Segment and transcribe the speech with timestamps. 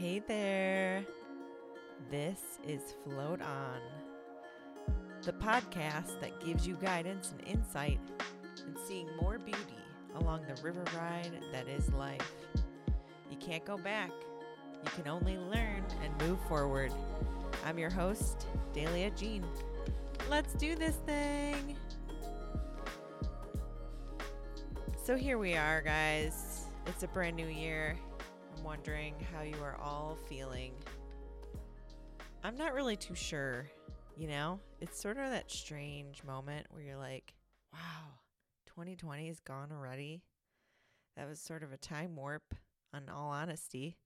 [0.00, 1.04] Hey there.
[2.10, 3.80] This is Float On,
[5.20, 8.00] the podcast that gives you guidance and insight
[8.66, 9.60] in seeing more beauty
[10.14, 12.32] along the river ride that is life.
[13.30, 14.10] You can't go back,
[14.82, 16.94] you can only learn and move forward.
[17.66, 19.44] I'm your host, Dahlia Jean.
[20.30, 21.76] Let's do this thing.
[25.04, 26.64] So here we are, guys.
[26.86, 27.98] It's a brand new year.
[28.64, 30.72] Wondering how you are all feeling.
[32.44, 33.66] I'm not really too sure,
[34.16, 34.60] you know?
[34.80, 37.34] It's sort of that strange moment where you're like,
[37.72, 38.18] wow,
[38.66, 40.22] 2020 is gone already.
[41.16, 42.54] That was sort of a time warp,
[42.96, 43.96] in all honesty.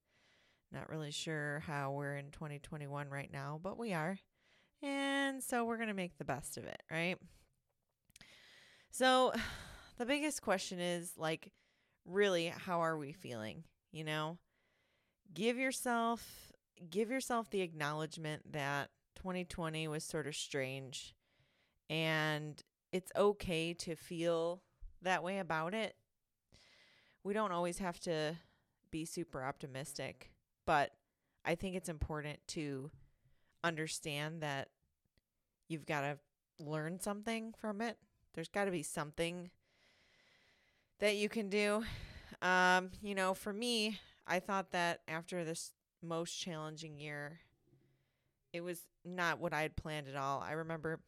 [0.72, 4.18] Not really sure how we're in 2021 right now, but we are.
[4.82, 7.16] And so we're going to make the best of it, right?
[8.90, 9.32] So
[9.98, 11.52] the biggest question is like,
[12.04, 13.64] really, how are we feeling?
[13.92, 14.38] You know,
[15.34, 16.52] give yourself
[16.90, 21.14] give yourself the acknowledgement that 2020 was sort of strange
[21.88, 24.62] and it's okay to feel
[25.02, 25.96] that way about it.
[27.22, 28.36] We don't always have to
[28.90, 30.30] be super optimistic,
[30.66, 30.92] but
[31.44, 32.90] I think it's important to
[33.62, 34.68] understand that
[35.68, 36.18] you've got to
[36.58, 37.96] learn something from it.
[38.34, 39.50] There's got to be something
[41.00, 41.84] that you can do.
[42.42, 45.72] Um, you know, for me, I thought that after this
[46.02, 47.40] most challenging year,
[48.52, 50.40] it was not what I had planned at all.
[50.40, 51.00] I remember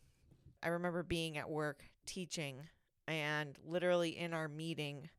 [0.63, 2.61] I remember being at work teaching
[3.07, 5.11] and literally in our meeting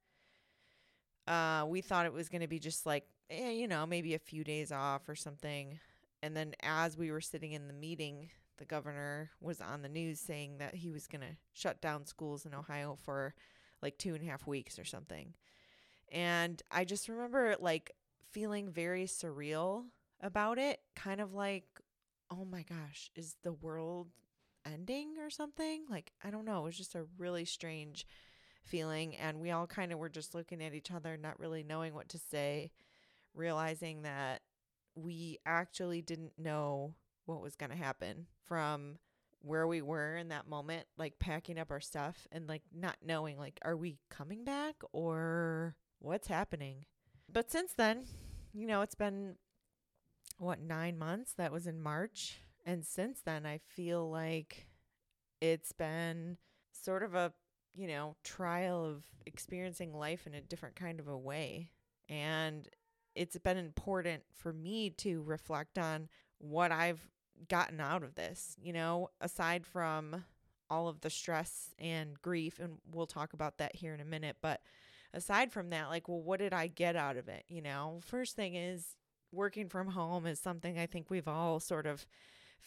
[1.28, 4.20] uh, we thought it was going to be just like eh, you know, maybe a
[4.20, 5.80] few days off or something.
[6.24, 10.20] And then as we were sitting in the meeting, the governor was on the news
[10.20, 13.34] saying that he was going to shut down schools in Ohio for
[13.82, 15.34] like two and a half weeks or something.
[16.12, 17.92] And I just remember like
[18.32, 19.86] feeling very surreal
[20.22, 21.66] about it, kind of like,
[22.30, 24.08] oh my gosh, is the world
[24.66, 25.86] ending or something?
[25.90, 26.62] Like, I don't know.
[26.62, 28.06] It was just a really strange
[28.64, 29.16] feeling.
[29.16, 32.10] And we all kind of were just looking at each other, not really knowing what
[32.10, 32.72] to say,
[33.34, 34.42] realizing that
[34.96, 36.96] we actually didn't know
[37.26, 38.98] what was going to happen from
[39.42, 43.38] where we were in that moment, like packing up our stuff and like not knowing,
[43.38, 46.86] like, are we coming back or what's happening?
[47.32, 48.06] But since then,
[48.54, 49.36] you know, it's been
[50.38, 51.34] what, nine months?
[51.34, 52.40] That was in March.
[52.66, 54.68] And since then, I feel like
[55.42, 56.38] it's been
[56.72, 57.34] sort of a,
[57.76, 61.70] you know, trial of experiencing life in a different kind of a way.
[62.10, 62.68] And
[63.16, 66.08] it's been important for me to reflect on
[66.40, 67.10] what I've
[67.50, 70.24] gotten out of this, you know, aside from
[70.70, 72.60] all of the stress and grief.
[72.60, 74.38] And we'll talk about that here in a minute.
[74.42, 74.62] But
[75.14, 77.44] aside from that, like, well, what did I get out of it?
[77.48, 78.96] You know, first thing is
[79.32, 82.06] working from home is something I think we've all sort of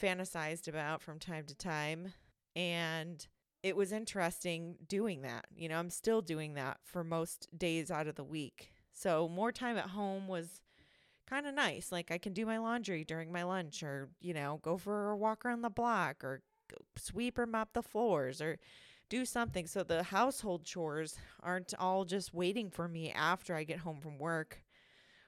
[0.01, 2.13] fantasized about from time to time.
[2.55, 3.27] And
[3.63, 5.47] it was interesting doing that.
[5.55, 8.73] You know, I'm still doing that for most days out of the week.
[8.93, 10.63] So more time at home was
[11.27, 11.93] kind of nice.
[11.93, 15.17] Like I can do my laundry during my lunch or, you know, go for a
[15.17, 16.43] walk around the block or
[16.97, 18.59] sweep or mop the floors or
[19.11, 23.81] do something so the household chores aren't all just waiting for me after I get
[23.81, 24.63] home from work,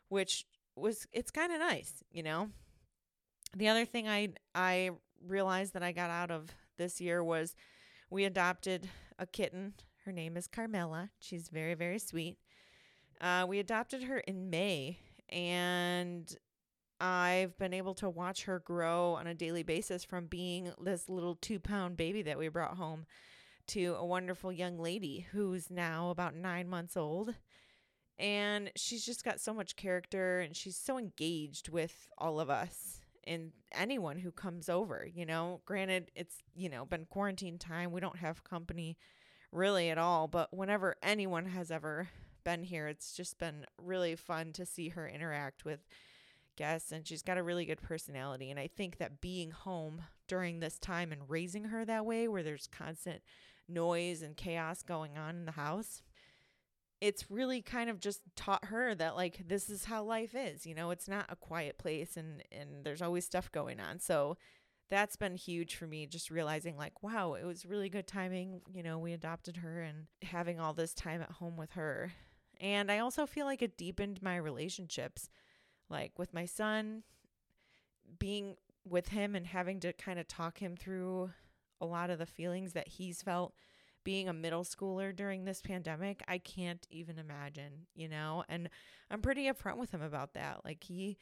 [0.09, 2.49] which was it's kind of nice, you know.
[3.55, 4.91] The other thing I I
[5.27, 6.49] realized that I got out of
[6.79, 7.55] this year was
[8.09, 8.89] we adopted
[9.19, 9.75] a kitten.
[10.07, 11.11] Her name is Carmela.
[11.19, 12.39] She's very very sweet.
[13.21, 14.99] Uh, we adopted her in May,
[15.29, 16.35] and
[17.01, 21.35] I've been able to watch her grow on a daily basis from being this little
[21.35, 23.07] two pound baby that we brought home
[23.69, 27.35] to a wonderful young lady who's now about nine months old.
[28.19, 33.01] And she's just got so much character and she's so engaged with all of us
[33.25, 35.61] and anyone who comes over, you know.
[35.65, 37.93] Granted, it's, you know, been quarantine time.
[37.93, 38.97] We don't have company
[39.51, 40.29] really at all.
[40.29, 42.09] But whenever anyone has ever
[42.45, 45.81] been here, it's just been really fun to see her interact with
[46.57, 50.61] guests and she's got a really good personality and i think that being home during
[50.61, 53.23] this time and raising her that way where there's constant
[53.69, 56.03] noise and chaos going on in the house
[57.03, 60.73] it's really kind of just taught her that like this is how life is you
[60.73, 63.99] know it's not a quiet place and and there's always stuff going on.
[63.99, 64.37] So
[64.89, 68.85] that's been huge for me just realizing like wow it was really good timing you
[68.85, 72.13] know we adopted her and having all this time at home with her.
[72.61, 75.29] And i also feel like it deepened my relationships
[75.91, 77.03] like with my son,
[78.19, 78.55] being
[78.89, 81.31] with him and having to kind of talk him through
[81.83, 83.53] a lot of the feelings that he's felt
[84.05, 88.45] being a middle schooler during this pandemic, I can't even imagine, you know?
[88.49, 88.69] And
[89.11, 90.65] I'm pretty upfront with him about that.
[90.65, 91.19] Like he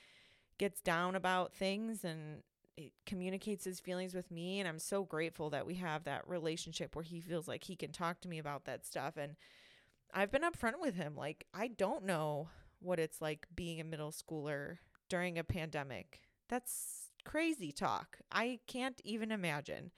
[0.59, 2.43] gets down about things and
[2.77, 6.95] it communicates his feelings with me and I'm so grateful that we have that relationship
[6.95, 9.37] where he feels like he can talk to me about that stuff and
[10.13, 12.49] I've been upfront with him like I don't know
[12.81, 14.79] what it's like being a middle schooler
[15.09, 16.21] during a pandemic.
[16.49, 18.19] That's crazy talk.
[18.33, 19.91] I can't even imagine.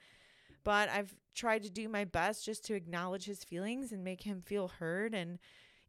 [0.63, 4.41] But I've tried to do my best just to acknowledge his feelings and make him
[4.41, 5.39] feel heard and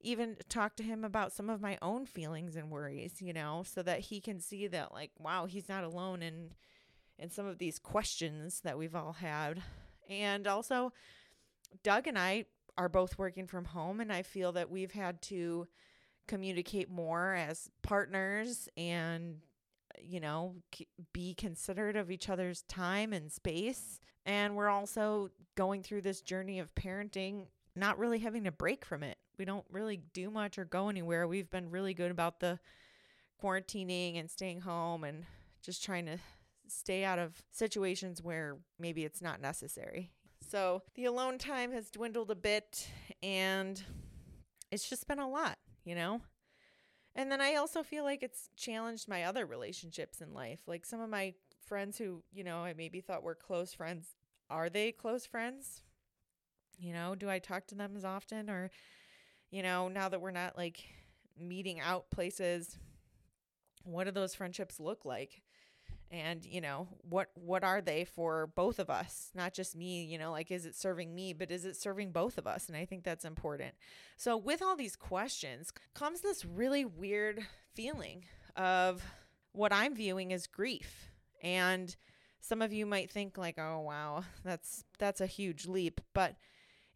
[0.00, 3.82] even talk to him about some of my own feelings and worries, you know, so
[3.82, 6.50] that he can see that like wow, he's not alone in
[7.18, 9.62] in some of these questions that we've all had.
[10.08, 10.92] And also
[11.82, 15.68] Doug and I are both working from home and I feel that we've had to
[16.26, 19.38] communicate more as partners and
[20.02, 20.56] you know
[21.12, 24.00] be considerate of each other's time and space.
[24.26, 27.46] And we're also going through this journey of parenting
[27.76, 29.18] not really having a break from it.
[29.36, 31.26] We don't really do much or go anywhere.
[31.26, 32.60] We've been really good about the
[33.42, 35.24] quarantining and staying home and
[35.60, 36.18] just trying to
[36.68, 40.12] stay out of situations where maybe it's not necessary.
[40.48, 42.88] So the alone time has dwindled a bit
[43.22, 43.82] and
[44.70, 46.20] it's just been a lot you know?
[47.16, 50.60] And then I also feel like it's challenged my other relationships in life.
[50.66, 51.34] Like some of my
[51.64, 54.16] friends who, you know, I maybe thought were close friends,
[54.50, 55.82] are they close friends?
[56.78, 58.70] You know, do I talk to them as often or
[59.50, 60.84] you know, now that we're not like
[61.38, 62.76] meeting out places,
[63.84, 65.43] what do those friendships look like?
[66.10, 69.30] And you know what what are they for both of us?
[69.34, 72.38] Not just me you know like is it serving me but is it serving both
[72.38, 72.68] of us?
[72.68, 73.74] And i think that's important.
[74.16, 77.40] So with all these questions comes this really weird
[77.74, 78.24] feeling
[78.56, 79.02] of
[79.52, 81.10] what i'm viewing as grief.
[81.42, 81.94] And
[82.40, 86.00] some of you might think like oh wow that's that's a huge leap.
[86.12, 86.36] But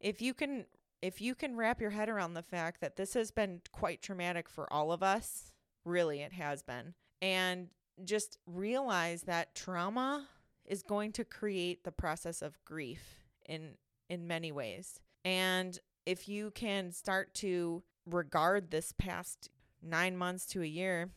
[0.01, 0.67] if you can
[1.01, 4.49] if you can wrap your head around the fact that this has been quite traumatic
[4.49, 5.53] for all of us
[5.85, 6.95] really it has been.
[7.21, 7.69] And
[8.05, 10.29] just realize that trauma
[10.65, 13.75] is going to create the process of grief in
[14.09, 15.01] in many ways.
[15.25, 19.51] And if you can start to regard this past
[19.83, 21.11] 9 months to a year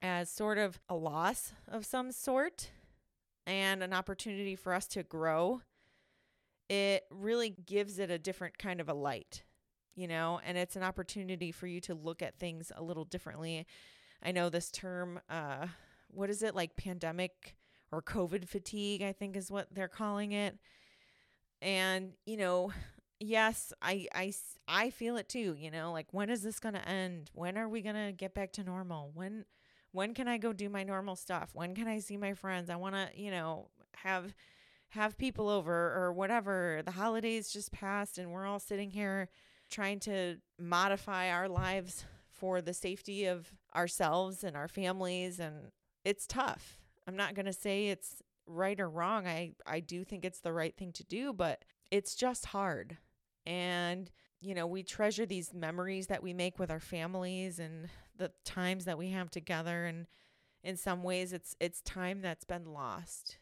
[0.00, 2.70] as sort of a loss of some sort
[3.46, 5.62] and an opportunity for us to grow,
[6.68, 9.42] it really gives it a different kind of a light,
[9.94, 13.66] you know, and it's an opportunity for you to look at things a little differently.
[14.22, 15.66] I know this term uh,
[16.08, 17.56] what is it like pandemic
[17.92, 20.58] or COVID fatigue, I think is what they're calling it.
[21.62, 22.72] And, you know,
[23.20, 24.32] yes, I, I,
[24.68, 27.30] I feel it too, you know, like when is this going to end?
[27.32, 29.10] When are we going to get back to normal?
[29.14, 29.44] When,
[29.92, 31.50] when can I go do my normal stuff?
[31.54, 32.70] When can I see my friends?
[32.70, 34.34] I want to, you know, have,
[34.90, 36.82] have people over or whatever.
[36.84, 39.28] The holidays just passed and we're all sitting here
[39.70, 45.72] trying to modify our lives for the safety of ourselves and our families and
[46.06, 46.78] it's tough.
[47.08, 49.26] I'm not going to say it's right or wrong.
[49.26, 52.96] I I do think it's the right thing to do, but it's just hard.
[53.44, 54.10] And
[54.40, 58.84] you know, we treasure these memories that we make with our families and the times
[58.84, 60.06] that we have together and
[60.62, 63.38] in some ways it's it's time that's been lost.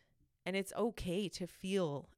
[0.46, 2.08] And it's okay to feel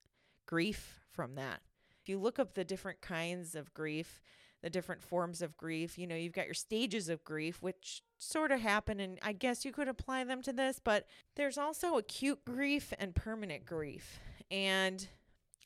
[0.46, 1.60] grief from that.
[2.02, 4.20] If you look up the different kinds of grief,
[4.66, 5.96] the different forms of grief.
[5.96, 9.64] You know, you've got your stages of grief, which sort of happen, and I guess
[9.64, 11.06] you could apply them to this, but
[11.36, 14.18] there's also acute grief and permanent grief.
[14.50, 15.06] And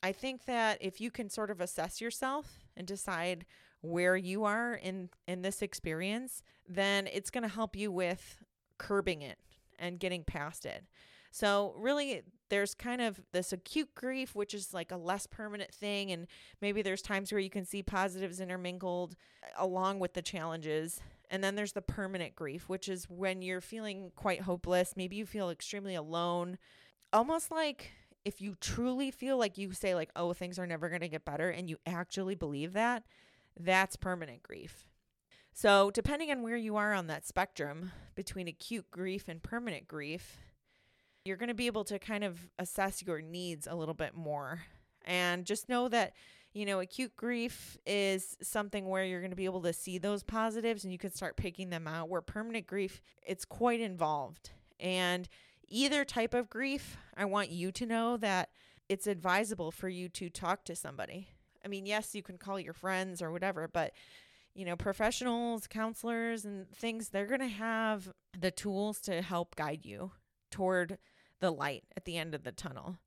[0.03, 3.47] I think that if you can sort of assess yourself and decide
[3.81, 8.37] where you are in in this experience, then it's going to help you with
[8.77, 9.39] curbing it
[9.79, 10.83] and getting past it.
[11.31, 16.11] So, really, there's kind of this acute grief, which is like a less permanent thing.
[16.11, 16.27] And
[16.61, 20.99] maybe there's times where you can see positives intermingled uh, along with the challenges.
[21.31, 24.93] And then there's the permanent grief, which is when you're feeling quite hopeless.
[24.97, 26.57] Maybe you feel extremely alone,
[27.13, 27.91] almost like
[28.25, 31.25] if you truly feel like you say, like, oh, things are never going to get
[31.25, 33.03] better, and you actually believe that,
[33.59, 34.85] that's permanent grief.
[35.53, 40.37] So, depending on where you are on that spectrum between acute grief and permanent grief,
[41.25, 44.61] you're going to be able to kind of assess your needs a little bit more.
[45.05, 46.13] And just know that,
[46.53, 50.23] you know, acute grief is something where you're going to be able to see those
[50.23, 52.09] positives and you can start picking them out.
[52.09, 54.51] Where permanent grief, it's quite involved.
[54.79, 55.27] And
[55.67, 58.49] either type of grief, I want you to know that
[58.89, 61.29] it's advisable for you to talk to somebody.
[61.63, 63.93] I mean, yes, you can call your friends or whatever, but
[64.53, 69.85] you know, professionals, counselors, and things, they're going to have the tools to help guide
[69.85, 70.11] you
[70.49, 70.97] toward
[71.41, 72.97] the light at the end of the tunnel.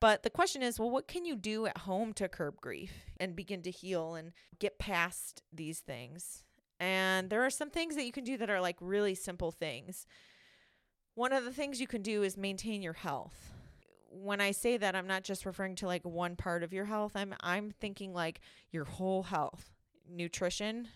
[0.00, 3.34] But the question is, well, what can you do at home to curb grief and
[3.34, 6.44] begin to heal and get past these things?
[6.78, 10.06] And there are some things that you can do that are like really simple things.
[11.14, 13.52] One of the things you can do is maintain your health.
[14.10, 17.12] When I say that, I'm not just referring to like one part of your health.
[17.16, 19.70] I'm I'm thinking like your whole health.
[20.08, 20.88] Nutrition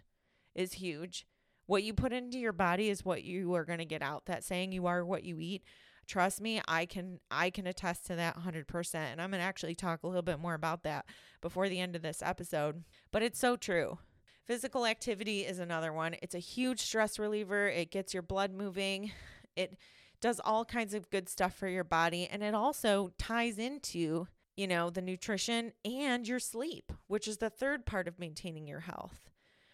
[0.55, 1.27] is huge.
[1.67, 4.27] What you put into your body is what you are going to get out.
[4.27, 5.65] That saying you are what you eat.
[6.07, 9.75] Trust me, I can I can attest to that 100% and I'm going to actually
[9.75, 11.07] talk a little bit more about that
[11.41, 13.99] before the end of this episode, but it's so true.
[14.45, 16.17] Physical activity is another one.
[16.21, 17.69] It's a huge stress reliever.
[17.69, 19.13] It gets your blood moving.
[19.55, 19.77] It
[20.21, 24.67] does all kinds of good stuff for your body and it also ties into, you
[24.67, 29.31] know, the nutrition and your sleep, which is the third part of maintaining your health.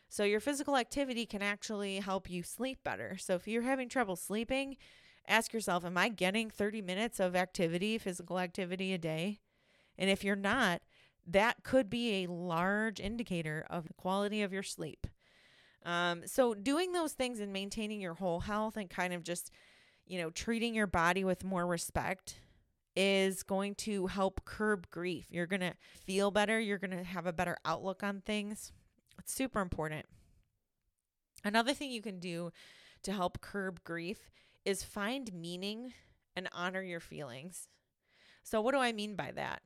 [0.08, 3.16] So your physical activity can actually help you sleep better.
[3.18, 4.76] So if you're having trouble sleeping,
[5.28, 9.40] ask yourself, am I getting 30 minutes of activity, physical activity a day?
[9.97, 10.82] And if you're not,
[11.26, 15.06] that could be a large indicator of the quality of your sleep.
[15.85, 19.50] Um, so doing those things and maintaining your whole health and kind of just,
[20.06, 22.40] you know, treating your body with more respect
[22.97, 25.26] is going to help curb grief.
[25.30, 26.58] You're going to feel better.
[26.58, 28.73] You're going to have a better outlook on things.
[29.18, 30.06] It's super important.
[31.44, 32.50] Another thing you can do
[33.04, 34.30] to help curb grief
[34.68, 35.94] is find meaning
[36.37, 37.68] and honor your feelings.
[38.42, 39.62] So, what do I mean by that?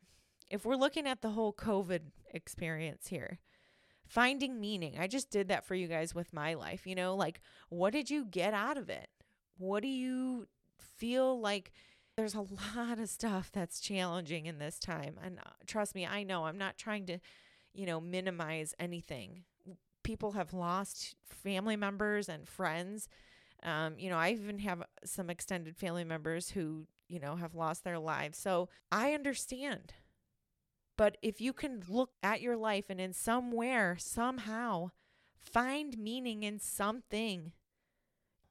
[0.48, 3.40] If we're looking at the whole COVID experience here,
[4.06, 6.86] finding meaning, I just did that for you guys with my life.
[6.86, 9.08] You know, like, what did you get out of it?
[9.58, 10.46] What do you
[10.78, 11.72] feel like?
[12.16, 12.40] There's a
[12.76, 15.16] lot of stuff that's challenging in this time.
[15.20, 17.18] And uh, trust me, I know I'm not trying to,
[17.74, 19.42] you know, minimize anything.
[20.04, 23.08] People have lost family members and friends
[23.62, 27.84] um, you know, I even have some extended family members who, you know, have lost
[27.84, 28.38] their lives.
[28.38, 29.94] So I understand.
[30.96, 34.90] But if you can look at your life and in somewhere, somehow,
[35.38, 37.52] find meaning in something.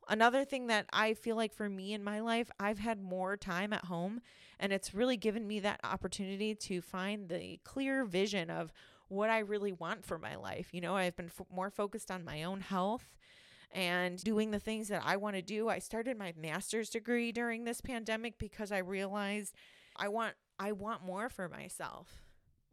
[0.10, 3.72] Another thing that I feel like for me in my life, I've had more time
[3.72, 4.22] at home,
[4.60, 8.74] and it's really given me that opportunity to find the clear vision of
[9.08, 10.70] what I really want for my life.
[10.74, 13.16] You know, I've been f- more focused on my own health
[13.74, 15.70] and doing the things that I want to do.
[15.70, 19.56] I started my master's degree during this pandemic because I realized
[19.96, 22.22] I want I want more for myself.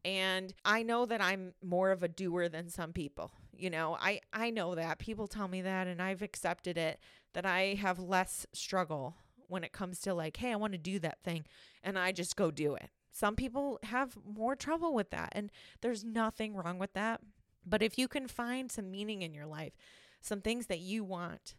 [0.04, 3.32] And I know that I'm more of a doer than some people.
[3.56, 4.98] You know, I I know that.
[4.98, 7.00] People tell me that and I've accepted it
[7.34, 9.16] that I have less struggle
[9.48, 11.44] when it comes to like, hey, I want to do that thing
[11.82, 12.90] and I just go do it.
[13.10, 15.50] Some people have more trouble with that and
[15.80, 17.20] there's nothing wrong with that.
[17.66, 19.72] But if you can find some meaning in your life,
[20.20, 21.56] some things that you want,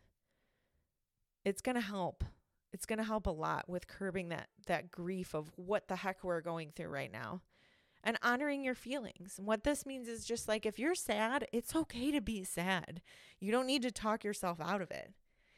[1.46, 2.24] it's going to help.
[2.72, 6.24] It's going to help a lot with curbing that that grief of what the heck
[6.24, 7.42] we're going through right now
[8.04, 9.36] and honoring your feelings.
[9.38, 13.02] And what this means is just like if you're sad, it's okay to be sad.
[13.40, 15.14] You don't need to talk yourself out of it.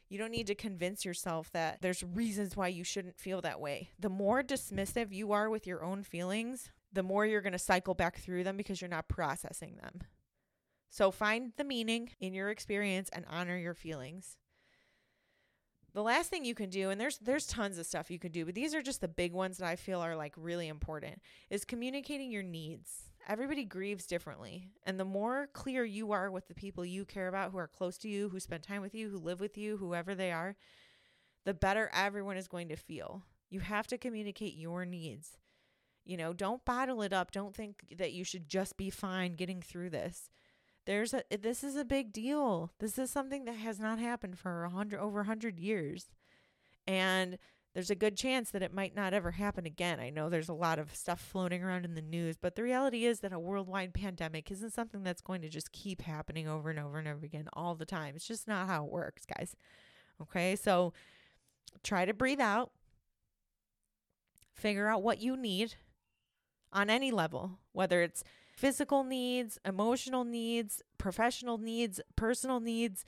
[0.10, 3.92] You don't need to convince yourself that there's reasons why you shouldn't feel that way.
[3.98, 7.94] The more dismissive you are with your own feelings, the more you're going to cycle
[7.94, 10.02] back through them because you're not processing them.
[10.92, 14.36] So find the meaning in your experience and honor your feelings.
[15.94, 18.46] The last thing you can do and there's there's tons of stuff you could do,
[18.46, 21.64] but these are just the big ones that I feel are like really important is
[21.64, 23.10] communicating your needs.
[23.28, 27.52] Everybody grieves differently, and the more clear you are with the people you care about
[27.52, 30.14] who are close to you, who spend time with you, who live with you, whoever
[30.14, 30.56] they are,
[31.46, 33.24] the better everyone is going to feel.
[33.50, 35.38] You have to communicate your needs.
[36.04, 37.32] You know, don't bottle it up.
[37.32, 40.30] Don't think that you should just be fine getting through this
[40.86, 42.72] there's a this is a big deal.
[42.80, 46.08] This is something that has not happened for a hundred over a hundred years,
[46.88, 47.38] and
[47.74, 50.00] there's a good chance that it might not ever happen again.
[50.00, 53.06] I know there's a lot of stuff floating around in the news, but the reality
[53.06, 56.80] is that a worldwide pandemic isn't something that's going to just keep happening over and
[56.80, 58.16] over and over again all the time.
[58.16, 59.56] It's just not how it works, guys.
[60.22, 60.92] Okay, so
[61.82, 62.72] try to breathe out,
[64.54, 65.76] figure out what you need
[66.74, 68.24] on any level, whether it's
[68.62, 73.04] physical needs, emotional needs, professional needs, personal needs,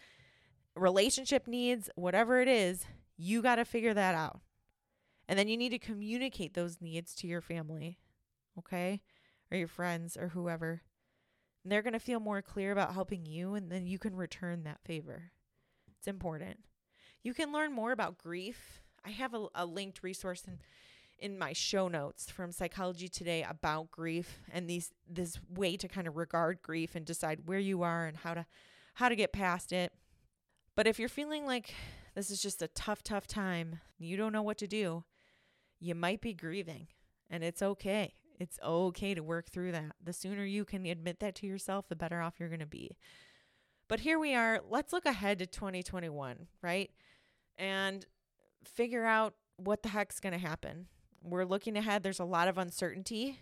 [0.76, 2.86] relationship needs, whatever it is,
[3.18, 4.40] you got to figure that out.
[5.30, 8.00] And then you need to communicate those needs to your family,
[8.58, 9.04] okay?
[9.52, 10.82] Or your friends or whoever.
[11.64, 14.64] And they're going to feel more clear about helping you, and then you can return
[14.64, 15.34] that favor.
[16.00, 16.62] It's important.
[17.22, 18.82] You can learn more about grief.
[19.06, 20.58] I have a, a linked resource in
[21.20, 26.08] in my show notes from Psychology Today about grief and these this way to kind
[26.08, 28.46] of regard grief and decide where you are and how to
[28.96, 29.94] how to get past it.
[30.76, 31.74] But if you're feeling like
[32.16, 35.04] this is just a tough tough time, you don't know what to do,
[35.80, 36.88] you might be grieving
[37.30, 38.14] and it's okay.
[38.40, 39.94] It's okay to work through that.
[40.04, 42.98] The sooner you can admit that to yourself, the better off you're going to be.
[43.88, 44.60] But here we are.
[44.68, 46.92] Let's look ahead to 2021, right?
[47.58, 48.06] And
[48.66, 50.88] figure out what the heck's going to happen.
[51.24, 52.04] We're looking ahead.
[52.04, 53.40] There's a lot of uncertainty.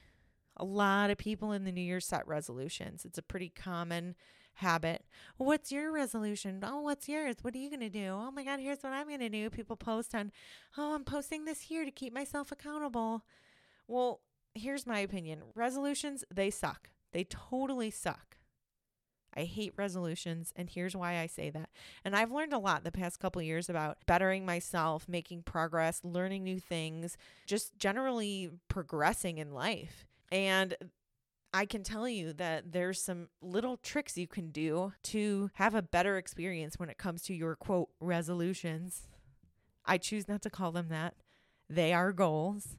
[0.57, 3.05] A lot of people in the new year set resolutions.
[3.05, 4.15] It's a pretty common
[4.55, 5.03] habit.
[5.37, 6.59] What's your resolution?
[6.63, 7.37] Oh, what's yours?
[7.41, 8.07] What are you going to do?
[8.07, 9.49] Oh my God, here's what I'm going to do.
[9.49, 10.31] People post on,
[10.77, 13.23] oh, I'm posting this here to keep myself accountable.
[13.87, 14.21] Well,
[14.53, 16.89] here's my opinion resolutions, they suck.
[17.13, 18.37] They totally suck.
[19.35, 21.69] I hate resolutions, and here's why I say that.
[22.03, 26.43] And I've learned a lot the past couple years about bettering myself, making progress, learning
[26.43, 30.05] new things, just generally progressing in life.
[30.31, 30.75] And
[31.53, 35.81] I can tell you that there's some little tricks you can do to have a
[35.81, 39.07] better experience when it comes to your quote resolutions.
[39.85, 41.15] I choose not to call them that.
[41.69, 42.77] They are goals.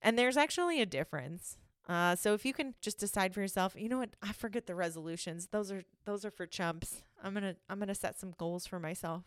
[0.00, 1.58] And there's actually a difference.
[1.88, 4.74] Uh, so if you can just decide for yourself, you know what, I forget the
[4.74, 5.48] resolutions.
[5.50, 7.02] Those are those are for chumps.
[7.22, 9.24] I'm gonna I'm gonna set some goals for myself.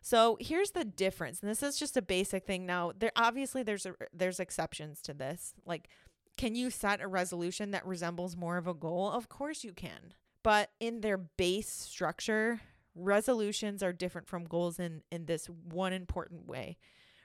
[0.00, 2.66] So here's the difference, and this is just a basic thing.
[2.66, 5.54] Now, there obviously there's a, there's exceptions to this.
[5.66, 5.88] Like,
[6.36, 9.10] can you set a resolution that resembles more of a goal?
[9.10, 12.60] Of course you can, but in their base structure,
[12.94, 16.76] resolutions are different from goals in in this one important way.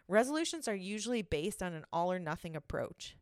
[0.07, 3.17] Resolutions are usually based on an all or nothing approach.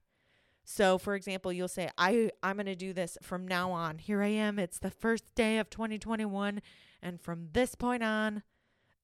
[0.65, 4.00] So, for example, you'll say, I, I'm going to do this from now on.
[4.00, 4.57] Here I am.
[4.57, 6.60] It's the first day of 2021.
[7.03, 8.41] And from this point on,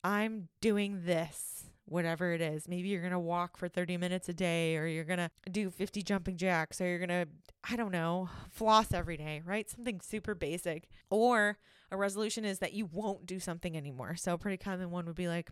[0.03, 2.68] I'm doing this, whatever it is.
[2.68, 5.70] Maybe you're going to walk for 30 minutes a day, or you're going to do
[5.70, 7.27] 50 jumping jacks, or you're going to,
[7.70, 9.70] I don't know, floss every day, right?
[9.70, 10.89] Something super basic.
[11.12, 11.60] Or
[11.91, 14.15] a resolution is that you won't do something anymore.
[14.15, 15.51] So, a pretty common one would be like,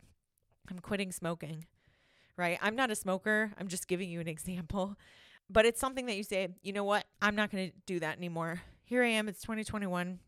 [0.72, 1.66] I'm quitting smoking,
[2.36, 2.58] right?
[2.64, 3.52] I'm not a smoker.
[3.60, 4.98] I'm just giving you an example
[5.50, 7.06] but it's something that you say, you know what?
[7.22, 8.62] I'm not going to do that anymore.
[8.84, 9.28] Here I am.
[9.28, 10.20] It's 2021.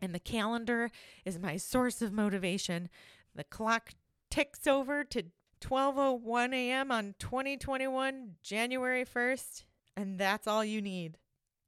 [0.00, 0.90] And the calendar
[1.24, 2.88] is my source of motivation.
[3.34, 3.90] The clock
[4.30, 5.24] ticks over to
[5.60, 6.92] 12:01 a.m.
[6.92, 9.64] on 2021 January 1st,
[9.96, 11.18] and that's all you need.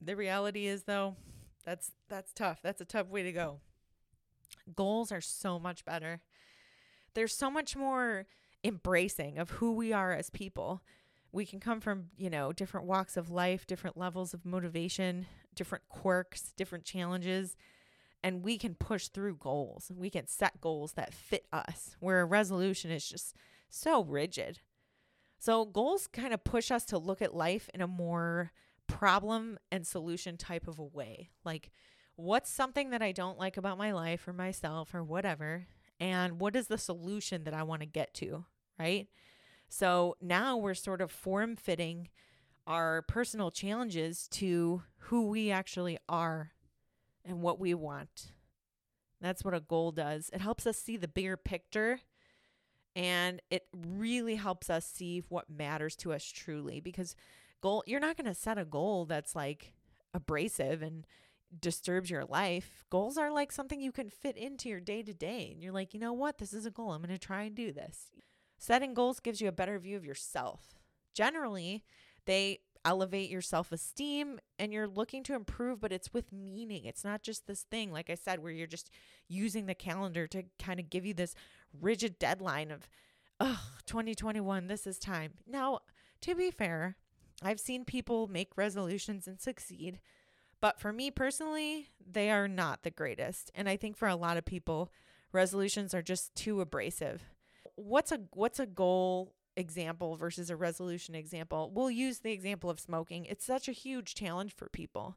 [0.01, 1.17] The reality is though,
[1.65, 2.61] that's that's tough.
[2.63, 3.61] That's a tough way to go.
[4.77, 6.21] Goals are so much better.
[7.15, 8.27] There's so much more
[8.63, 10.83] embracing of who we are as people
[11.33, 15.85] we can come from, you know, different walks of life, different levels of motivation, different
[15.89, 17.57] quirks, different challenges,
[18.23, 19.91] and we can push through goals.
[19.95, 23.35] We can set goals that fit us, where a resolution is just
[23.69, 24.61] so rigid.
[25.39, 28.53] So, goals kind of push us to look at life in a more
[28.87, 31.31] problem and solution type of a way.
[31.45, 31.71] Like,
[32.17, 35.67] what's something that I don't like about my life or myself or whatever?
[35.99, 38.45] And what is the solution that I want to get to,
[38.79, 39.09] right?
[39.71, 42.09] So now we're sort of form fitting
[42.67, 46.51] our personal challenges to who we actually are
[47.25, 48.33] and what we want.
[49.21, 50.29] That's what a goal does.
[50.33, 52.01] It helps us see the bigger picture
[52.97, 57.15] and it really helps us see what matters to us truly because
[57.61, 59.73] goal you're not going to set a goal that's like
[60.13, 61.07] abrasive and
[61.61, 62.85] disturbs your life.
[62.91, 65.95] Goals are like something you can fit into your day to day and you're like,
[65.95, 66.39] "You know what?
[66.39, 66.91] This is a goal.
[66.91, 68.11] I'm going to try and do this."
[68.61, 70.75] Setting goals gives you a better view of yourself.
[71.15, 71.83] Generally,
[72.27, 76.85] they elevate your self esteem and you're looking to improve, but it's with meaning.
[76.85, 78.91] It's not just this thing, like I said, where you're just
[79.29, 81.35] using the calendar to kind of give you this
[81.81, 82.87] rigid deadline of,
[83.41, 85.33] oh, 2021, this is time.
[85.47, 85.81] Now,
[86.21, 86.97] to be fair,
[87.43, 90.01] I've seen people make resolutions and succeed,
[90.61, 93.51] but for me personally, they are not the greatest.
[93.55, 94.93] And I think for a lot of people,
[95.33, 97.23] resolutions are just too abrasive
[97.81, 101.71] what's a what's a goal example versus a resolution example?
[101.75, 103.25] We'll use the example of smoking.
[103.27, 105.17] It's such a huge challenge for people.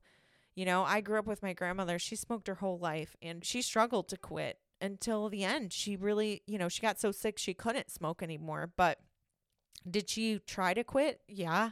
[0.55, 1.97] You know, I grew up with my grandmother.
[1.97, 5.73] She smoked her whole life and she struggled to quit until the end.
[5.73, 8.71] She really, you know, she got so sick she couldn't smoke anymore.
[8.75, 8.99] But
[9.89, 11.21] did she try to quit?
[11.27, 11.71] Yeah.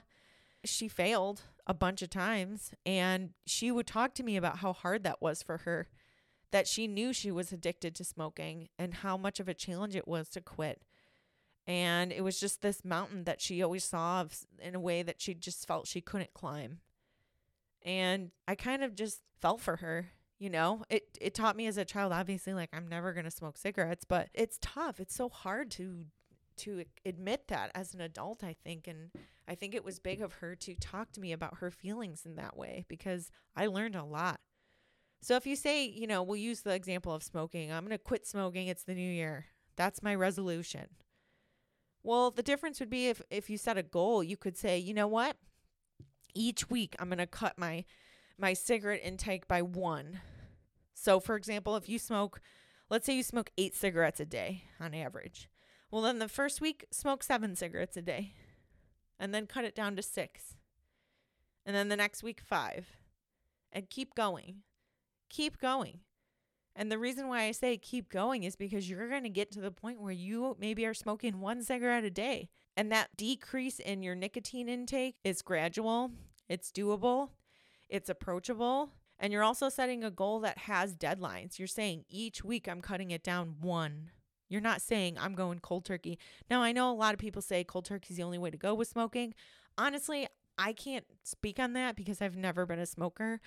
[0.66, 5.04] She failed a bunch of times and she would talk to me about how hard
[5.04, 5.88] that was for her
[6.52, 10.08] that she knew she was addicted to smoking and how much of a challenge it
[10.08, 10.82] was to quit.
[11.68, 14.26] And it was just this mountain that she always saw
[14.60, 16.80] in a way that she just felt she couldn't climb.
[17.84, 20.84] And I kind of just felt for her, you know.
[20.90, 24.06] It it taught me as a child obviously like I'm never going to smoke cigarettes,
[24.06, 25.00] but it's tough.
[25.00, 26.06] It's so hard to
[26.58, 28.88] to admit that as an adult, I think.
[28.88, 29.12] And
[29.48, 32.36] I think it was big of her to talk to me about her feelings in
[32.36, 34.40] that way because I learned a lot
[35.22, 38.04] so if you say, you know, we'll use the example of smoking, I'm going to
[38.04, 39.46] quit smoking, it's the new year.
[39.76, 40.88] That's my resolution.
[42.04, 44.94] Well, the difference would be if if you set a goal, you could say, you
[44.94, 45.38] know what?
[46.34, 47.86] Each week I'm going to cut my
[48.38, 50.20] my cigarette intake by 1.
[50.96, 52.42] So for example, if you smoke,
[52.90, 55.48] let's say you smoke 8 cigarettes a day on average.
[55.92, 58.34] Well, then the first week, smoke seven cigarettes a day
[59.20, 60.56] and then cut it down to six.
[61.66, 62.98] And then the next week, five.
[63.72, 64.64] And keep going.
[65.32, 66.02] Keep going.
[66.76, 69.62] And the reason why I say keep going is because you're going to get to
[69.62, 72.50] the point where you maybe are smoking one cigarette a day.
[72.76, 76.12] And that decrease in your nicotine intake is gradual,
[76.50, 77.30] it's doable,
[77.90, 78.92] it's approachable.
[79.20, 81.60] And you're also setting a goal that has deadlines.
[81.60, 84.10] You're saying each week I'm cutting it down one.
[84.50, 86.20] You're not saying I'm going cold turkey.
[86.50, 88.58] Now, I know a lot of people say cold turkey is the only way to
[88.58, 89.34] go with smoking.
[89.78, 93.40] Honestly, I can't speak on that because I've never been a smoker.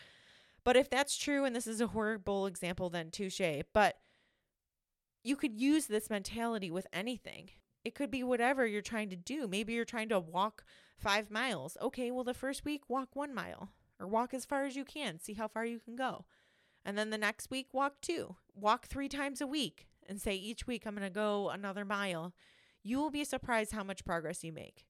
[0.64, 3.40] But if that's true, and this is a horrible example, then touche.
[3.72, 3.98] But
[5.22, 7.50] you could use this mentality with anything.
[7.85, 9.46] It could be whatever you're trying to do.
[9.46, 10.64] Maybe you're trying to walk
[10.98, 11.77] five miles.
[11.83, 15.20] Okay, well, the first week, walk one mile or walk as far as you can.
[15.20, 16.24] See how far you can go.
[16.85, 18.37] And then the next week, walk two.
[18.55, 22.35] Walk three times a week and say each week, I'm going to go another mile.
[22.83, 24.87] You will be surprised how much progress you make.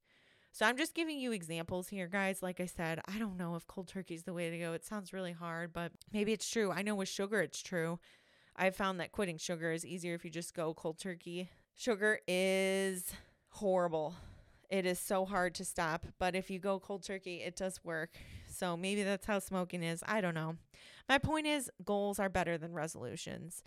[0.55, 2.41] So I'm just giving you examples here, guys.
[2.41, 4.73] Like I said, I don't know if cold turkey is the way to go.
[4.73, 6.71] It sounds really hard, but maybe it's true.
[6.71, 7.99] I know with sugar, it's true.
[8.55, 11.51] I've found that quitting sugar is easier if you just go cold turkey.
[11.75, 13.13] Sugar is
[13.49, 14.15] horrible.
[14.71, 18.17] It is so hard to stop, but if you go cold turkey, it does work.
[18.47, 20.05] So maybe that's how smoking is.
[20.07, 20.55] I don't know.
[21.09, 23.65] My point is goals are better than resolutions.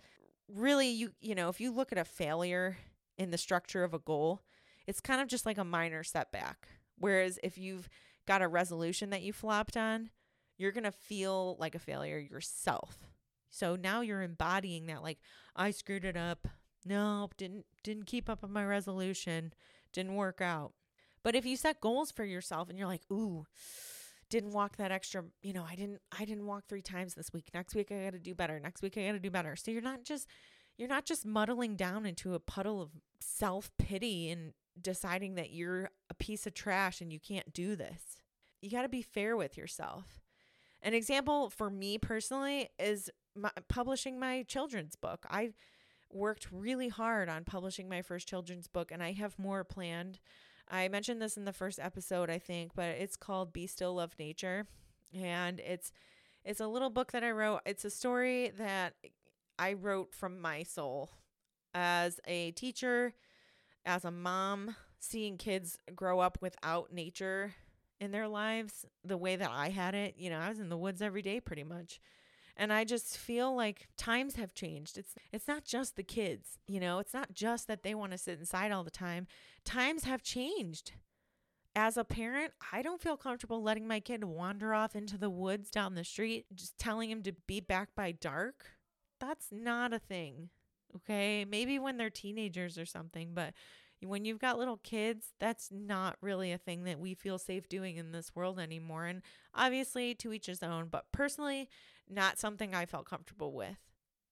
[0.48, 2.78] Really, you you know, if you look at a failure
[3.18, 4.40] in the structure of a goal,
[4.86, 6.66] it's kind of just like a minor setback.
[6.98, 7.88] Whereas if you've
[8.26, 10.10] got a resolution that you flopped on,
[10.56, 12.98] you're going to feel like a failure yourself.
[13.50, 15.18] So now you're embodying that like
[15.56, 16.46] I screwed it up.
[16.84, 19.52] No, didn't didn't keep up on my resolution.
[19.92, 20.72] Didn't work out.
[21.22, 23.46] But if you set goals for yourself and you're like, "Ooh,
[24.30, 27.50] didn't walk that extra, you know, I didn't I didn't walk 3 times this week.
[27.54, 28.60] Next week I got to do better.
[28.60, 30.28] Next week I got to do better." So you're not just
[30.76, 36.14] you're not just muddling down into a puddle of self-pity and deciding that you're a
[36.14, 38.16] piece of trash and you can't do this.
[38.60, 40.20] You got to be fair with yourself.
[40.82, 45.26] An example for me personally is my, publishing my children's book.
[45.28, 45.50] I
[46.10, 50.18] worked really hard on publishing my first children's book and I have more planned.
[50.70, 54.14] I mentioned this in the first episode, I think, but it's called Be Still Love
[54.18, 54.66] Nature
[55.12, 55.92] and it's
[56.44, 57.60] it's a little book that I wrote.
[57.66, 58.94] It's a story that
[59.58, 61.10] I wrote from my soul
[61.74, 63.14] as a teacher
[63.88, 67.54] as a mom, seeing kids grow up without nature
[67.98, 70.76] in their lives the way that I had it, you know, I was in the
[70.76, 71.98] woods every day pretty much.
[72.54, 74.98] And I just feel like times have changed.
[74.98, 78.18] It's it's not just the kids, you know, it's not just that they want to
[78.18, 79.26] sit inside all the time.
[79.64, 80.92] Times have changed.
[81.74, 85.70] As a parent, I don't feel comfortable letting my kid wander off into the woods
[85.70, 88.66] down the street, just telling him to be back by dark.
[89.20, 90.50] That's not a thing.
[90.96, 91.44] Okay.
[91.44, 93.54] Maybe when they're teenagers or something, but
[94.02, 97.96] when you've got little kids, that's not really a thing that we feel safe doing
[97.96, 99.06] in this world anymore.
[99.06, 99.22] And
[99.54, 101.68] obviously, to each his own, but personally,
[102.08, 103.76] not something I felt comfortable with.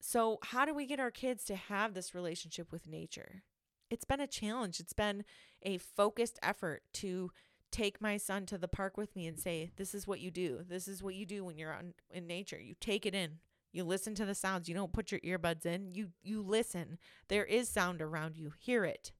[0.00, 3.42] So, how do we get our kids to have this relationship with nature?
[3.90, 4.78] It's been a challenge.
[4.78, 5.24] It's been
[5.62, 7.30] a focused effort to
[7.72, 10.60] take my son to the park with me and say, This is what you do.
[10.68, 12.60] This is what you do when you're on, in nature.
[12.60, 13.38] You take it in.
[13.76, 14.70] You listen to the sounds.
[14.70, 15.94] You don't put your earbuds in.
[15.94, 16.96] You you listen.
[17.28, 18.54] There is sound around you.
[18.58, 19.12] Hear it.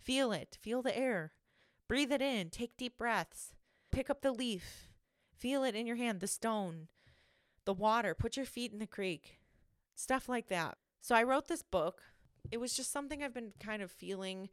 [0.00, 0.56] Feel it.
[0.62, 1.32] Feel the air.
[1.86, 2.48] Breathe it in.
[2.48, 3.52] Take deep breaths.
[3.92, 4.88] Pick up the leaf.
[5.36, 6.88] Feel it in your hand, the stone,
[7.66, 8.14] the water.
[8.14, 9.38] Put your feet in the creek.
[9.94, 10.78] Stuff like that.
[11.02, 12.00] So I wrote this book.
[12.50, 14.48] It was just something I've been kind of feeling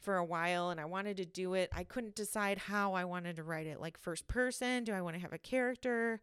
[0.00, 1.70] for a while and I wanted to do it.
[1.72, 3.80] I couldn't decide how I wanted to write it.
[3.80, 6.20] Like first person, do I want to have a character?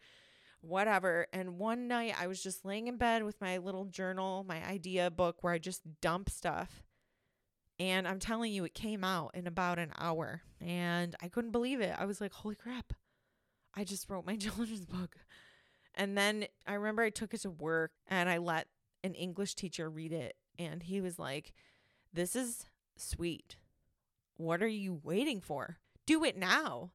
[0.62, 1.28] Whatever.
[1.34, 5.10] And one night I was just laying in bed with my little journal, my idea
[5.10, 6.84] book where I just dump stuff.
[7.80, 10.42] And I'm telling you, it came out in about an hour.
[10.60, 11.96] And I couldn't believe it.
[11.98, 12.94] I was like, holy crap,
[13.76, 15.16] I just wrote my children's book.
[15.96, 18.68] And then I remember I took it to work and I let
[19.04, 20.36] an English teacher read it.
[20.58, 21.54] And he was like,
[22.14, 22.66] this is
[22.98, 23.56] sweet.
[24.38, 25.78] What are you waiting for?
[26.06, 26.92] Do it now.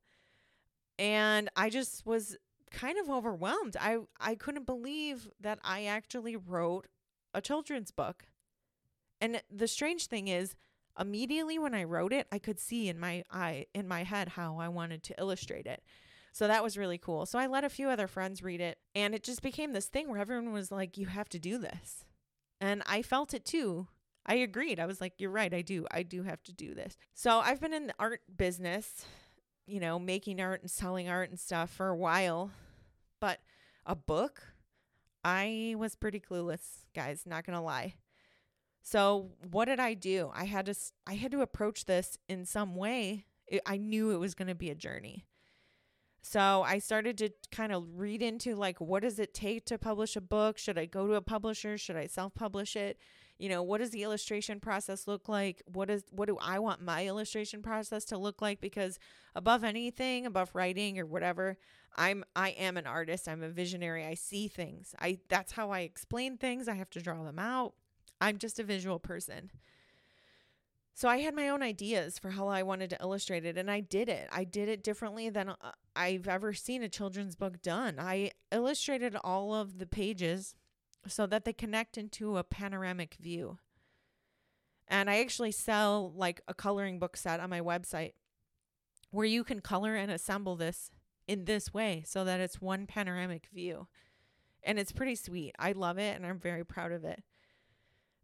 [0.99, 2.37] And I just was
[2.75, 3.77] kind of overwhelmed.
[3.81, 6.89] I I couldn't believe that I actually wrote
[7.33, 8.27] a children's book.
[9.21, 10.57] And the strange thing is,
[10.99, 14.59] immediately when I wrote it, I could see in my eye in my head how
[14.59, 15.83] I wanted to illustrate it.
[16.33, 17.27] So that was really cool.
[17.27, 20.09] So I let a few other friends read it, and it just became this thing
[20.09, 22.05] where everyone was like, "You have to do this."
[22.61, 23.87] And I felt it too.
[24.27, 24.81] I agreed.
[24.81, 25.55] I was like, "You're right.
[25.55, 25.87] I do.
[25.91, 29.07] I do have to do this." So I've been in the art business,
[29.67, 32.51] you know, making art and selling art and stuff for a while.
[33.25, 33.41] But
[33.87, 34.43] a book,
[35.25, 37.95] I was pretty clueless, guys, not going to lie.
[38.83, 40.31] So, what did I do?
[40.35, 40.75] I had to
[41.07, 43.25] I had to approach this in some way.
[43.47, 45.25] It, I knew it was going to be a journey.
[46.21, 50.17] So, I started to kind of read into like what does it take to publish
[50.17, 50.59] a book?
[50.59, 51.79] Should I go to a publisher?
[51.79, 52.99] Should I self-publish it?
[53.39, 55.63] You know, what does the illustration process look like?
[55.67, 58.99] What is what do I want my illustration process to look like because
[59.35, 61.59] above anything, above writing or whatever,
[61.97, 63.29] I'm I am an artist.
[63.29, 64.05] I'm a visionary.
[64.05, 64.95] I see things.
[65.01, 66.69] I that's how I explain things.
[66.69, 67.75] I have to draw them out.
[68.21, 69.51] I'm just a visual person.
[70.97, 73.81] So I had my own ideas for how I wanted to illustrate it, and I
[73.81, 74.29] did it.
[74.31, 75.57] I did it differently than uh,
[75.97, 77.97] I've ever seen a children's book done.
[77.99, 80.55] I illustrated all of the pages
[81.07, 83.59] so that they connect into a panoramic view.
[84.89, 88.13] And I actually sell like a coloring book set on my website
[89.11, 90.91] where you can color and assemble this
[91.27, 93.87] in this way so that it's one panoramic view.
[94.63, 95.55] And it's pretty sweet.
[95.59, 97.23] I love it and I'm very proud of it.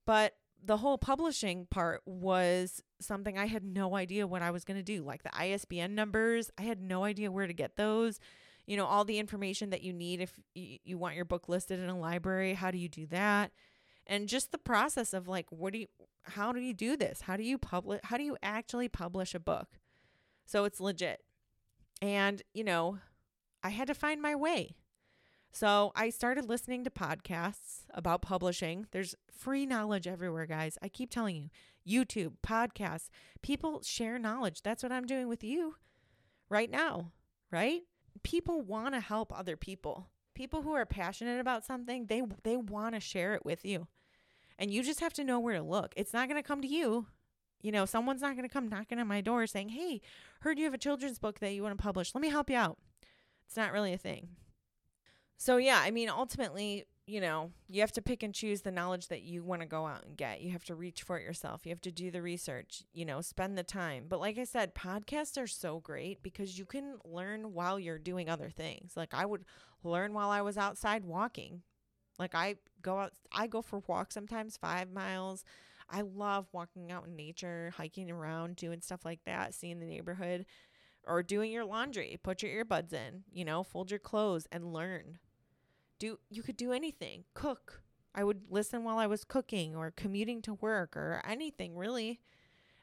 [0.07, 4.77] But the whole publishing part was something I had no idea what I was going
[4.77, 5.03] to do.
[5.03, 8.19] Like the ISBN numbers, I had no idea where to get those.
[8.67, 11.89] You know, all the information that you need if you want your book listed in
[11.89, 13.51] a library, how do you do that?
[14.07, 15.87] And just the process of like, what do you,
[16.25, 17.23] how do you do this?
[17.23, 19.79] How do you publish, how do you actually publish a book?
[20.47, 21.23] So it's legit.
[22.03, 22.99] And, you know,
[23.63, 24.77] I had to find my way.
[25.53, 28.87] So I started listening to podcasts about publishing.
[28.93, 30.79] There's free knowledge everywhere, guys.
[30.81, 31.51] I keep telling
[31.87, 33.09] you YouTube, podcasts,
[33.43, 34.63] people share knowledge.
[34.63, 35.75] That's what I'm doing with you
[36.49, 37.13] right now,
[37.51, 37.83] right?
[38.23, 40.09] People want to help other people.
[40.35, 43.89] People who are passionate about something, they they want to share it with you.
[44.59, 45.93] And you just have to know where to look.
[45.97, 47.07] It's not going to come to you.
[47.63, 50.01] You know, someone's not going to come knocking on my door saying, "Hey,
[50.41, 52.15] heard you have a children's book that you want to publish.
[52.15, 52.79] Let me help you out."
[53.47, 54.29] It's not really a thing.
[55.37, 59.09] So, yeah, I mean, ultimately, you know, you have to pick and choose the knowledge
[59.09, 60.41] that you want to go out and get.
[60.41, 61.63] You have to reach for it yourself.
[61.65, 64.05] You have to do the research, you know, spend the time.
[64.09, 68.31] But like I said, podcasts are so great because you can learn while you're doing
[68.31, 68.93] other things.
[68.97, 69.45] Like I would
[69.83, 71.63] learn while I was outside walking.
[72.17, 75.45] Like I go out I go for walks sometimes 5 miles.
[75.89, 80.47] I love walking out in nature, hiking around, doing stuff like that, seeing the neighborhood
[81.05, 82.17] or doing your laundry.
[82.23, 85.19] Put your earbuds in, you know, fold your clothes and learn
[86.01, 87.25] do you could do anything.
[87.35, 87.83] Cook.
[88.13, 92.21] I would listen while I was cooking or commuting to work or anything really.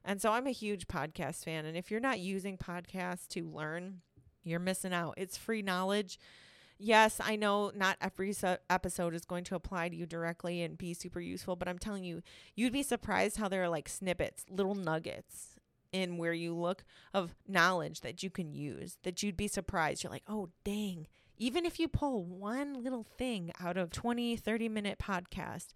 [0.06, 4.02] And so I'm a huge podcast fan and if you're not using podcasts to learn,
[4.46, 5.16] you're missing out.
[5.18, 6.18] It's free knowledge.
[6.80, 8.34] Yes, I know not every
[8.70, 12.04] episode is going to apply to you directly and be super useful, but I'm telling
[12.04, 12.22] you,
[12.56, 15.58] you'd be surprised how there are like snippets, little nuggets
[15.92, 20.04] in where you look of knowledge that you can use that you'd be surprised.
[20.04, 24.70] You're like, oh, dang, even if you pull one little thing out of 20 30
[24.70, 25.68] minute podcast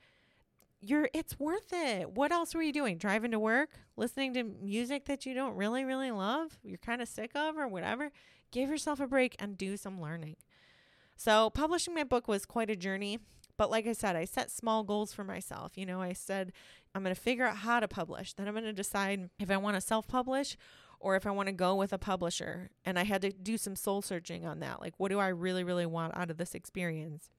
[0.81, 2.11] you're it's worth it.
[2.11, 2.97] What else were you doing?
[2.97, 3.69] Driving to work?
[3.95, 6.57] Listening to music that you don't really really love?
[6.63, 8.11] You're kind of sick of or whatever?
[8.51, 10.37] Give yourself a break and do some learning.
[11.15, 13.19] So publishing my book was quite a journey
[13.57, 15.77] but like i said i set small goals for myself.
[15.77, 16.51] You know i said
[16.95, 18.33] i'm going to figure out how to publish.
[18.33, 20.57] Then i'm going to decide if i want to self-publish
[21.01, 22.69] or if I want to go with a publisher.
[22.85, 24.81] And I had to do some soul searching on that.
[24.81, 27.29] Like, what do I really, really want out of this experience?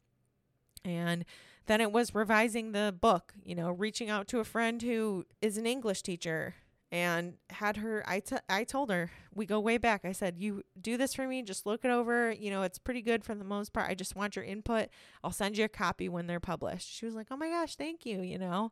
[0.85, 1.25] And
[1.67, 5.57] then it was revising the book, you know, reaching out to a friend who is
[5.57, 6.55] an English teacher
[6.93, 10.63] and had her I, t- I told her we go way back i said you
[10.79, 13.45] do this for me just look it over you know it's pretty good for the
[13.45, 14.91] most part i just want your input
[15.25, 18.05] i'll send you a copy when they're published she was like oh my gosh thank
[18.05, 18.71] you you know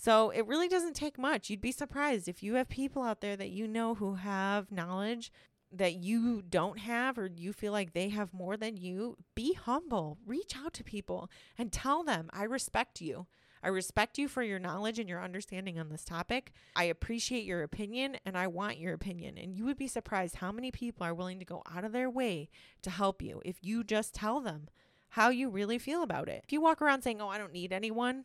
[0.00, 1.50] so it really doesn't take much.
[1.50, 5.30] You'd be surprised if you have people out there that you know who have knowledge
[5.70, 10.16] that you don't have or you feel like they have more than you, be humble.
[10.26, 13.26] Reach out to people and tell them, I respect you.
[13.62, 16.54] I respect you for your knowledge and your understanding on this topic.
[16.74, 19.36] I appreciate your opinion and I want your opinion.
[19.36, 22.08] And you would be surprised how many people are willing to go out of their
[22.08, 22.48] way
[22.80, 24.68] to help you if you just tell them
[25.10, 26.42] how you really feel about it.
[26.42, 28.24] If you walk around saying, Oh, I don't need anyone,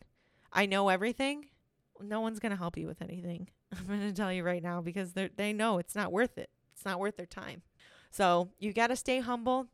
[0.54, 1.48] I know everything,
[2.02, 3.48] no one's going to help you with anything.
[3.78, 6.50] I'm going to tell you right now because they they know it's not worth it.
[6.72, 7.62] It's not worth their time.
[8.10, 9.66] So, you got to stay humble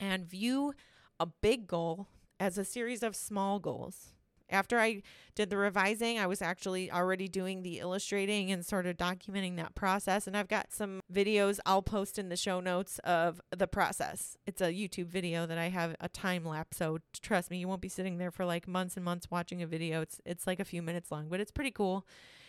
[0.00, 0.74] and view
[1.20, 2.08] a big goal
[2.40, 4.14] as a series of small goals
[4.50, 5.02] after I
[5.34, 9.74] did the revising, I was actually already doing the illustrating and sort of documenting that
[9.74, 10.26] process.
[10.26, 14.36] And I've got some videos I'll post in the show notes of the process.
[14.46, 16.76] It's a YouTube video that I have a time lapse.
[16.76, 19.66] So trust me, you won't be sitting there for like months and months watching a
[19.66, 20.00] video.
[20.02, 22.06] It's it's like a few minutes long, but it's pretty cool.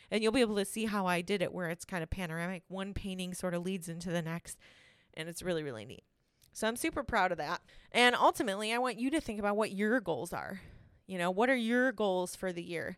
[0.10, 2.64] And you'll be able to see how I did it where it's kind of panoramic.
[2.68, 4.58] One painting sort of leads into the next.
[5.14, 6.04] And it's really, really neat.
[6.54, 7.62] So I'm super proud of that.
[7.92, 10.60] And ultimately, I want you to think about what your goals are.
[11.12, 12.98] You know, what are your goals for the year?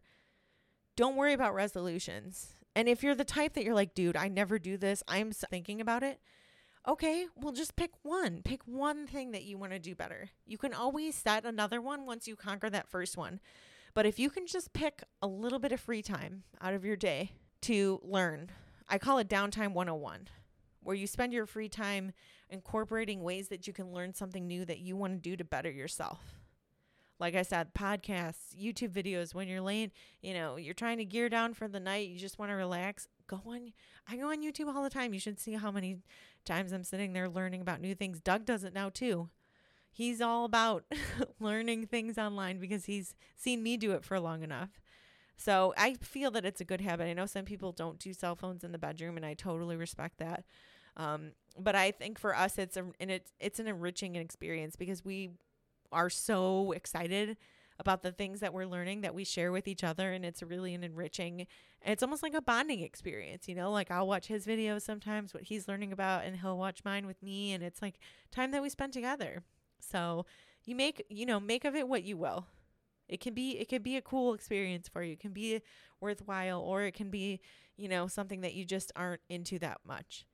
[0.95, 2.53] don't worry about resolutions.
[2.75, 5.81] And if you're the type that you're like, dude, I never do this, I'm thinking
[5.81, 6.19] about it.
[6.87, 8.41] Okay, well, just pick one.
[8.43, 10.29] Pick one thing that you want to do better.
[10.45, 13.39] You can always set another one once you conquer that first one.
[13.93, 16.97] But if you can just pick a little bit of free time out of your
[16.97, 18.49] day to learn,
[18.89, 20.27] I call it downtime 101,
[20.81, 22.11] where you spend your free time
[22.49, 25.71] incorporating ways that you can learn something new that you want to do to better
[25.71, 26.42] yourself
[27.23, 31.29] like I said, podcasts, YouTube videos when you're laying, you know, you're trying to gear
[31.29, 33.71] down for the night, you just want to relax, go on.
[34.09, 35.13] I go on YouTube all the time.
[35.13, 35.99] You should see how many
[36.43, 38.19] times I'm sitting there learning about new things.
[38.19, 39.29] Doug does it now too.
[39.89, 40.83] He's all about
[41.39, 44.81] learning things online because he's seen me do it for long enough.
[45.37, 47.07] So I feel that it's a good habit.
[47.07, 50.17] I know some people don't do cell phones in the bedroom, and I totally respect
[50.17, 50.43] that.
[50.97, 55.05] Um, but I think for us, it's a and it's it's an enriching experience because
[55.05, 55.31] we
[55.93, 57.37] are so excited
[57.79, 60.73] about the things that we're learning that we share with each other and it's really
[60.73, 61.47] an enriching
[61.85, 63.71] it's almost like a bonding experience you know?
[63.71, 67.21] Like i'll watch his videos sometimes what he's learning about and he'll watch mine with
[67.21, 67.99] me and it's like
[68.31, 69.43] time that we spend together.
[69.79, 70.25] So
[70.65, 72.45] you make you know make of it what you will.
[73.07, 75.13] It can be it can be a cool experience for you.
[75.13, 75.61] It can be
[75.99, 77.41] worthwhile or it can be
[77.75, 80.25] you know something that you just aren't into that much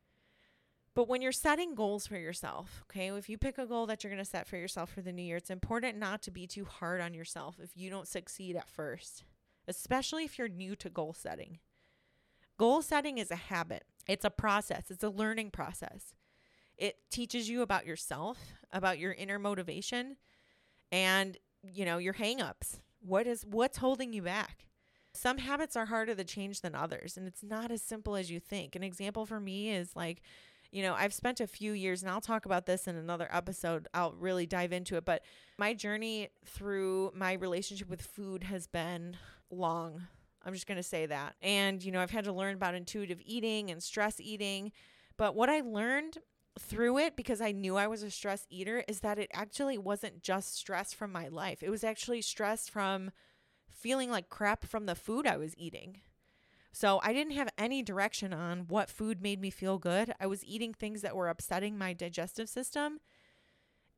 [0.95, 4.11] but when you're setting goals for yourself, okay, if you pick a goal that you're
[4.11, 6.65] going to set for yourself for the new year, it's important not to be too
[6.65, 9.23] hard on yourself if you don't succeed at first,
[9.67, 11.59] especially if you're new to goal setting.
[12.57, 16.13] Goal setting is a habit, it's a process, it's a learning process.
[16.77, 18.37] It teaches you about yourself,
[18.71, 20.15] about your inner motivation,
[20.91, 22.79] and you know, your hangups.
[23.01, 24.65] What is what's holding you back?
[25.13, 28.39] Some habits are harder to change than others, and it's not as simple as you
[28.39, 28.75] think.
[28.75, 30.21] An example for me is like
[30.71, 33.87] you know, I've spent a few years, and I'll talk about this in another episode.
[33.93, 35.05] I'll really dive into it.
[35.05, 35.23] But
[35.57, 39.17] my journey through my relationship with food has been
[39.49, 40.03] long.
[40.45, 41.35] I'm just going to say that.
[41.41, 44.71] And, you know, I've had to learn about intuitive eating and stress eating.
[45.17, 46.19] But what I learned
[46.59, 50.21] through it, because I knew I was a stress eater, is that it actually wasn't
[50.21, 53.11] just stress from my life, it was actually stress from
[53.69, 56.01] feeling like crap from the food I was eating.
[56.71, 60.13] So I didn't have any direction on what food made me feel good.
[60.19, 62.99] I was eating things that were upsetting my digestive system.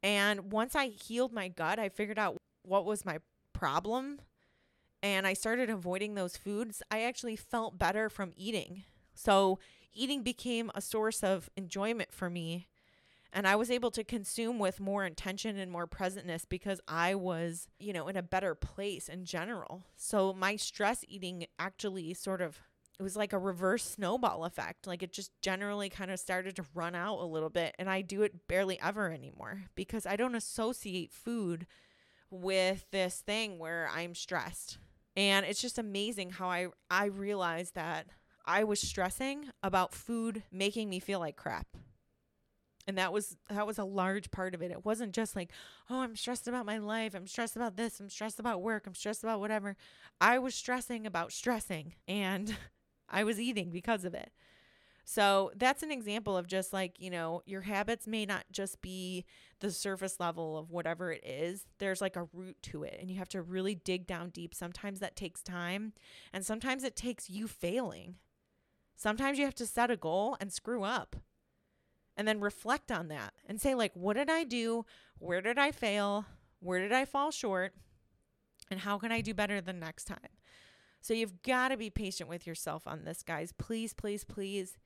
[0.02, 3.20] And once I healed my gut, I figured out what was my
[3.54, 4.20] problem
[5.04, 6.84] and I started avoiding those foods.
[6.92, 8.84] I actually felt better from eating.
[9.14, 9.60] So
[9.94, 12.68] eating became a source of enjoyment for me.
[13.34, 17.68] And I was able to consume with more intention and more presentness because I was,
[17.80, 19.84] you know, in a better place in general.
[19.96, 22.60] So my stress eating actually sort of
[23.00, 24.86] it was like a reverse snowball effect.
[24.86, 27.74] Like it just generally kind of started to run out a little bit.
[27.80, 31.66] And I do it barely ever anymore because I don't associate food
[32.30, 34.78] with this thing where I'm stressed.
[35.18, 38.06] And it's just amazing how I I realized that
[38.46, 41.66] I was stressing about food making me feel like crap.
[42.88, 44.72] And that was that was a large part of it.
[44.72, 45.52] It wasn't just like,
[45.90, 47.14] "Oh, I'm stressed about my life.
[47.14, 48.00] I'm stressed about this.
[48.00, 48.88] I'm stressed about work.
[48.88, 49.78] I'm stressed about whatever."
[50.20, 51.96] I was stressing about stressing.
[52.08, 52.56] And
[53.10, 54.32] I was eating because of it.
[55.04, 59.26] So that's an example of just like, you know, your habits may not just be
[59.60, 61.66] the surface level of whatever it is.
[61.80, 64.54] There's like a root to it, and you have to really dig down deep.
[64.54, 65.94] Sometimes that takes time,
[66.32, 68.16] and sometimes it takes you failing.
[68.96, 71.16] Sometimes you have to set a goal and screw up
[72.18, 74.86] and then reflect on that and say, like, what did I do?
[75.20, 76.26] Where did I fail?
[76.60, 77.74] Where did I fall short?
[78.70, 80.18] And how can I do better the next time?
[81.02, 83.54] So you've got to be patient with yourself on this, guys.
[83.58, 84.78] Please, please, please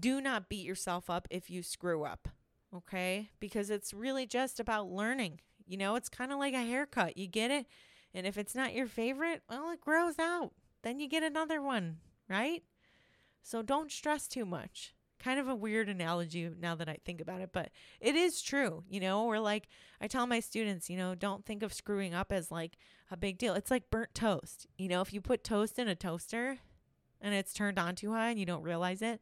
[0.00, 2.28] do not beat yourself up if you screw up.
[2.74, 3.30] Okay?
[3.38, 5.40] Because it's really just about learning.
[5.66, 7.16] You know, it's kind of like a haircut.
[7.16, 7.66] You get it,
[8.12, 10.52] and if it's not your favorite, well, it grows out.
[10.82, 11.98] Then you get another one,
[12.28, 12.62] right?
[13.42, 17.40] So don't stress too much kind of a weird analogy now that I think about
[17.40, 17.70] it, but
[18.00, 19.68] it is true, you know, or like
[20.00, 22.76] I tell my students, you know, don't think of screwing up as like
[23.10, 23.54] a big deal.
[23.54, 24.66] It's like burnt toast.
[24.76, 26.58] You know, if you put toast in a toaster
[27.20, 29.20] and it's turned on too high and you don't realize it,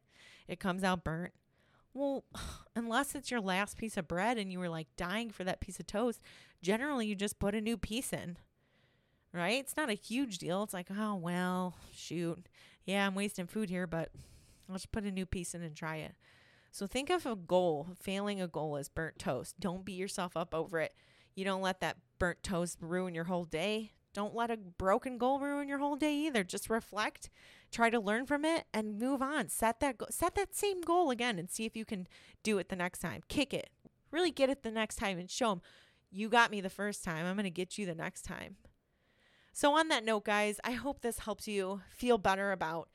[0.48, 1.32] it comes out burnt.
[1.94, 2.24] Well,
[2.76, 5.78] unless it's your last piece of bread and you were like dying for that piece
[5.78, 6.20] of toast,
[6.62, 8.38] generally you just put a new piece in.
[9.34, 9.60] Right?
[9.60, 10.62] It's not a huge deal.
[10.62, 12.46] It's like, oh, well, shoot.
[12.84, 14.10] Yeah, I'm wasting food here, but
[14.72, 16.14] Let's put a new piece in and try it.
[16.70, 19.60] So think of a goal, failing a goal as burnt toast.
[19.60, 20.94] Don't beat yourself up over it.
[21.34, 23.92] You don't let that burnt toast ruin your whole day.
[24.14, 26.44] Don't let a broken goal ruin your whole day either.
[26.44, 27.30] Just reflect,
[27.70, 29.48] try to learn from it and move on.
[29.48, 32.06] Set that go- set that same goal again and see if you can
[32.42, 33.22] do it the next time.
[33.28, 33.70] Kick it.
[34.10, 35.62] Really get it the next time and show them
[36.12, 37.24] you got me the first time.
[37.24, 38.56] I'm going to get you the next time.
[39.52, 42.88] So, on that note, guys, I hope this helps you feel better about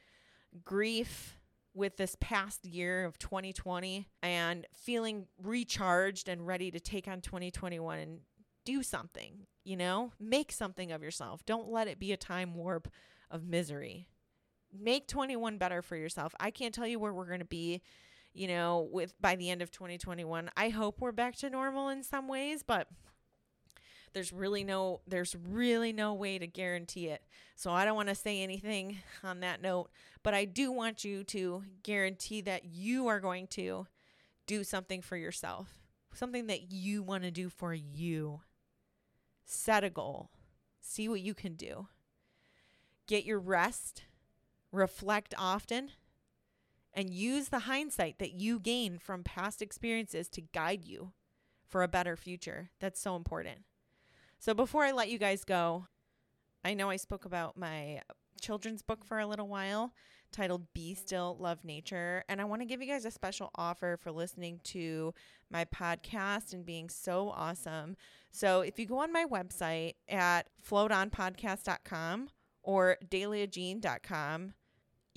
[0.64, 1.37] grief
[1.78, 8.00] with this past year of 2020 and feeling recharged and ready to take on 2021
[8.00, 8.20] and
[8.66, 10.12] do something, you know?
[10.20, 11.46] Make something of yourself.
[11.46, 12.90] Don't let it be a time warp
[13.30, 14.10] of misery.
[14.74, 16.34] Make 21 better for yourself.
[16.40, 17.84] I can't tell you where we're going to be,
[18.34, 20.50] you know, with by the end of 2021.
[20.58, 22.88] I hope we're back to normal in some ways, but
[24.14, 27.24] there's really no there's really no way to guarantee it.
[27.56, 29.90] So I don't want to say anything on that note,
[30.24, 33.88] but I do want you to guarantee that you are going to
[34.46, 35.80] do something for yourself.
[36.14, 38.42] Something that you want to do for you.
[39.46, 40.32] Set a goal.
[40.82, 41.88] See what you can do.
[43.08, 44.04] Get your rest.
[44.72, 45.92] Reflect often
[46.94, 51.12] and use the hindsight that you gain from past experiences to guide you
[51.68, 52.72] for a better future.
[52.80, 53.60] That's so important.
[54.40, 55.88] So before I let you guys go,
[56.64, 58.02] I know I spoke about my
[58.40, 59.94] children's book for a little while
[60.32, 62.24] titled Be Still Love Nature.
[62.30, 65.14] And I want to give you guys a special offer for listening to
[65.50, 67.96] my podcast and being so awesome.
[68.32, 72.30] So if you go on my website at floatonpodcast.com
[72.64, 74.54] or dahliajean.com,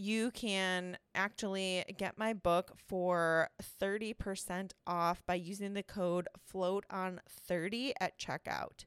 [0.01, 7.21] you can actually get my book for 30% off by using the code float on
[7.29, 8.85] 30 at checkout.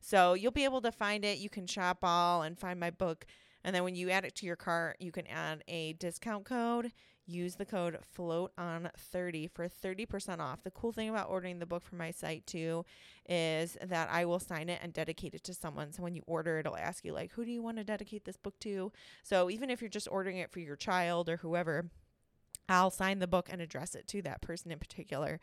[0.00, 1.38] So you'll be able to find it.
[1.38, 3.26] You can shop all and find my book.
[3.64, 6.92] And then when you add it to your cart, you can add a discount code.
[7.32, 10.62] Use the code float on 30 for 30% off.
[10.62, 12.84] The cool thing about ordering the book from my site too
[13.28, 15.92] is that I will sign it and dedicate it to someone.
[15.92, 18.36] So when you order, it'll ask you like, who do you want to dedicate this
[18.36, 18.92] book to?
[19.22, 21.86] So even if you're just ordering it for your child or whoever,
[22.68, 25.40] I'll sign the book and address it to that person in particular.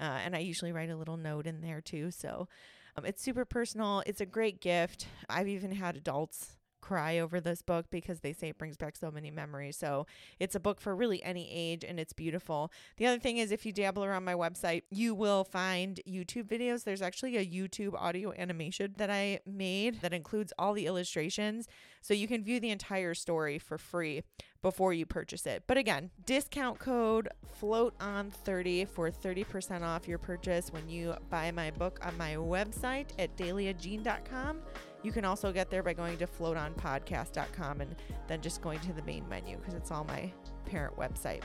[0.00, 2.10] Uh, and I usually write a little note in there too.
[2.10, 2.48] So
[2.96, 4.02] um, it's super personal.
[4.06, 5.06] It's a great gift.
[5.28, 9.10] I've even had adults cry over this book because they say it brings back so
[9.10, 9.78] many memories.
[9.78, 10.06] So
[10.38, 12.70] it's a book for really any age and it's beautiful.
[12.98, 16.84] The other thing is if you dabble around my website, you will find YouTube videos.
[16.84, 21.66] There's actually a YouTube audio animation that I made that includes all the illustrations.
[22.02, 24.22] So you can view the entire story for free
[24.60, 25.64] before you purchase it.
[25.66, 31.50] But again, discount code float on 30 for 30% off your purchase when you buy
[31.50, 34.60] my book on my website at dahliajean.com.
[35.02, 37.96] You can also get there by going to floatonpodcast.com and
[38.28, 40.32] then just going to the main menu because it's all my
[40.64, 41.42] parent website.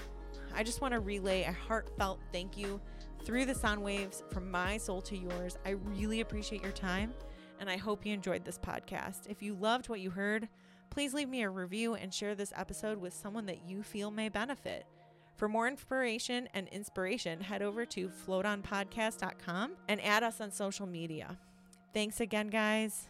[0.53, 2.79] I just want to relay a heartfelt thank you
[3.23, 5.57] through the sound waves from my soul to yours.
[5.65, 7.13] I really appreciate your time
[7.59, 9.27] and I hope you enjoyed this podcast.
[9.27, 10.47] If you loved what you heard,
[10.89, 14.29] Please leave me a review and share this episode with someone that you feel may
[14.29, 14.85] benefit.
[15.35, 21.37] For more inspiration and inspiration, head over to floatonpodcast.com and add us on social media.
[21.93, 23.09] Thanks again, guys.